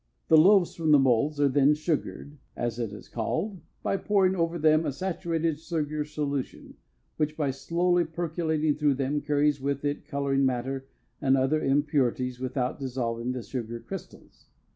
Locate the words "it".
2.79-2.91, 9.85-10.07